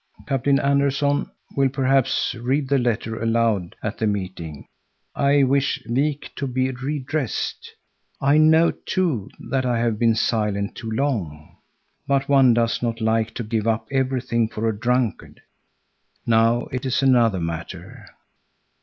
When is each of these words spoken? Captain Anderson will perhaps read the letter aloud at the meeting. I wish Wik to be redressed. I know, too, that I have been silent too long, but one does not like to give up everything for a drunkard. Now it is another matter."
Captain 0.27 0.57
Anderson 0.59 1.29
will 1.55 1.69
perhaps 1.69 2.33
read 2.33 2.67
the 2.69 2.79
letter 2.79 3.21
aloud 3.21 3.75
at 3.83 3.99
the 3.99 4.07
meeting. 4.07 4.65
I 5.13 5.43
wish 5.43 5.79
Wik 5.87 6.31
to 6.37 6.47
be 6.47 6.71
redressed. 6.71 7.75
I 8.19 8.39
know, 8.39 8.71
too, 8.71 9.29
that 9.51 9.63
I 9.63 9.77
have 9.77 9.99
been 9.99 10.15
silent 10.15 10.73
too 10.73 10.89
long, 10.89 11.55
but 12.07 12.27
one 12.27 12.55
does 12.55 12.81
not 12.81 12.99
like 12.99 13.35
to 13.35 13.43
give 13.43 13.67
up 13.67 13.85
everything 13.91 14.47
for 14.49 14.67
a 14.67 14.75
drunkard. 14.75 15.43
Now 16.25 16.61
it 16.71 16.83
is 16.83 17.03
another 17.03 17.39
matter." 17.39 18.07